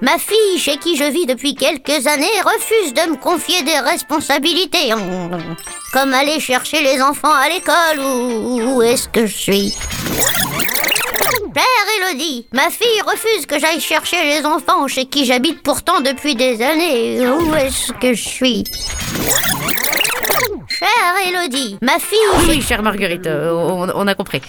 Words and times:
ma 0.00 0.18
fille 0.18 0.58
chez 0.58 0.76
qui 0.76 0.96
je 0.96 1.04
vis 1.04 1.26
depuis 1.26 1.54
quelques 1.54 2.06
années 2.06 2.26
refuse 2.44 2.94
de 2.94 3.10
me 3.10 3.16
confier 3.16 3.62
des 3.62 3.78
responsabilités. 3.78 4.92
Comme 5.92 6.14
aller 6.14 6.40
chercher 6.40 6.82
les 6.82 7.00
enfants 7.02 7.32
à 7.32 7.48
l'école 7.48 8.00
ou 8.00 8.76
où 8.76 8.82
est-ce 8.82 9.08
que 9.08 9.26
je 9.26 9.36
suis? 9.36 9.74
Chère 11.58 12.10
Élodie, 12.12 12.46
ma 12.52 12.70
fille 12.70 13.00
refuse 13.04 13.46
que 13.46 13.58
j'aille 13.58 13.80
chercher 13.80 14.22
les 14.22 14.46
enfants 14.46 14.86
chez 14.86 15.06
qui 15.06 15.24
j'habite 15.24 15.62
pourtant 15.62 16.00
depuis 16.00 16.36
des 16.36 16.62
années. 16.62 17.26
Où 17.26 17.54
est-ce 17.56 17.92
que 17.92 18.14
je 18.14 18.28
suis? 18.28 18.64
Chère 20.68 21.14
Élodie, 21.26 21.76
ma 21.82 21.98
fille... 21.98 22.18
Oui, 22.36 22.44
oui, 22.50 22.62
chère 22.62 22.82
Marguerite, 22.82 23.26
euh, 23.26 23.50
on, 23.52 23.90
on 23.92 24.06
a 24.06 24.14
compris. 24.14 24.40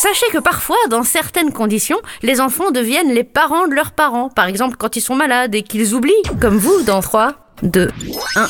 Sachez 0.00 0.24
que 0.32 0.38
parfois, 0.38 0.78
dans 0.88 1.02
certaines 1.02 1.52
conditions, 1.52 2.00
les 2.22 2.40
enfants 2.40 2.70
deviennent 2.70 3.12
les 3.12 3.22
parents 3.22 3.68
de 3.68 3.74
leurs 3.74 3.92
parents. 3.92 4.30
Par 4.30 4.46
exemple, 4.46 4.76
quand 4.78 4.96
ils 4.96 5.02
sont 5.02 5.14
malades 5.14 5.54
et 5.54 5.62
qu'ils 5.62 5.92
oublient, 5.92 6.14
comme 6.40 6.56
vous, 6.56 6.80
dans 6.84 7.02
3, 7.02 7.34
2, 7.64 7.90
1. 8.34 8.46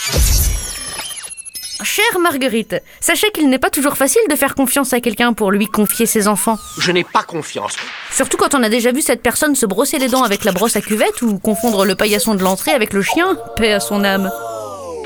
Chère 1.82 2.20
Marguerite, 2.20 2.76
sachez 3.00 3.32
qu'il 3.32 3.48
n'est 3.48 3.58
pas 3.58 3.70
toujours 3.70 3.96
facile 3.96 4.22
de 4.30 4.36
faire 4.36 4.54
confiance 4.54 4.92
à 4.92 5.00
quelqu'un 5.00 5.32
pour 5.32 5.50
lui 5.50 5.66
confier 5.66 6.06
ses 6.06 6.28
enfants. 6.28 6.56
Je 6.78 6.92
n'ai 6.92 7.02
pas 7.02 7.24
confiance. 7.24 7.74
Surtout 8.12 8.36
quand 8.36 8.54
on 8.54 8.62
a 8.62 8.68
déjà 8.68 8.92
vu 8.92 9.02
cette 9.02 9.20
personne 9.20 9.56
se 9.56 9.66
brosser 9.66 9.98
les 9.98 10.06
dents 10.06 10.22
avec 10.22 10.44
la 10.44 10.52
brosse 10.52 10.76
à 10.76 10.80
cuvette 10.80 11.20
ou 11.22 11.40
confondre 11.40 11.84
le 11.84 11.96
paillasson 11.96 12.36
de 12.36 12.44
l'entrée 12.44 12.70
avec 12.70 12.92
le 12.92 13.02
chien, 13.02 13.36
paix 13.56 13.72
à 13.72 13.80
son 13.80 14.04
âme. 14.04 14.30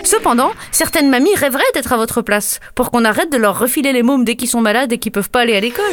Cependant, 0.04 0.52
certaines 0.70 1.08
mamies 1.08 1.34
rêveraient 1.34 1.62
d'être 1.74 1.92
à 1.92 1.96
votre 1.96 2.22
place, 2.22 2.60
pour 2.74 2.90
qu'on 2.90 3.04
arrête 3.04 3.32
de 3.32 3.38
leur 3.38 3.58
refiler 3.58 3.92
les 3.92 4.02
mômes 4.02 4.24
dès 4.24 4.36
qu'ils 4.36 4.48
sont 4.48 4.60
malades 4.60 4.92
et 4.92 4.98
qu'ils 4.98 5.12
peuvent 5.12 5.30
pas 5.30 5.40
aller 5.40 5.56
à 5.56 5.60
l'école. 5.60 5.84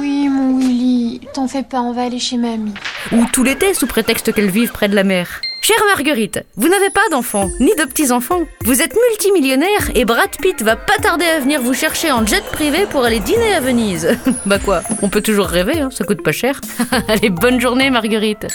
Oui, 0.00 0.28
mon 0.28 0.58
Willy, 0.58 1.20
t'en 1.34 1.46
fais 1.46 1.62
pas, 1.62 1.80
on 1.80 1.92
va 1.92 2.02
aller 2.02 2.18
chez 2.18 2.38
mamie. 2.38 2.74
Ou 3.12 3.26
tout 3.32 3.44
l'été 3.44 3.74
sous 3.74 3.86
prétexte 3.86 4.32
qu'elles 4.32 4.50
vivent 4.50 4.72
près 4.72 4.88
de 4.88 4.94
la 4.94 5.04
mer. 5.04 5.42
Chère 5.62 5.84
Marguerite, 5.94 6.42
vous 6.56 6.68
n'avez 6.68 6.88
pas 6.88 7.06
d'enfants, 7.10 7.50
ni 7.60 7.74
de 7.76 7.84
petits-enfants. 7.84 8.40
Vous 8.64 8.80
êtes 8.80 8.96
multimillionnaire 9.10 9.90
et 9.94 10.06
Brad 10.06 10.30
Pitt 10.40 10.62
va 10.62 10.74
pas 10.74 10.96
tarder 10.96 11.26
à 11.26 11.38
venir 11.38 11.60
vous 11.60 11.74
chercher 11.74 12.10
en 12.10 12.26
jet 12.26 12.42
privé 12.50 12.86
pour 12.90 13.04
aller 13.04 13.20
dîner 13.20 13.54
à 13.54 13.60
Venise. 13.60 14.16
bah 14.46 14.58
quoi, 14.58 14.80
on 15.02 15.10
peut 15.10 15.20
toujours 15.20 15.46
rêver, 15.46 15.80
hein, 15.80 15.90
ça 15.92 16.04
coûte 16.04 16.22
pas 16.22 16.32
cher. 16.32 16.62
Allez, 17.08 17.28
bonne 17.28 17.60
journée 17.60 17.90
Marguerite. 17.90 18.46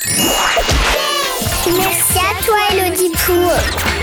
Merci 1.78 2.17
à 2.17 2.44
toi, 2.44 2.58
Élodie 2.72 3.12
Pou. 3.12 3.94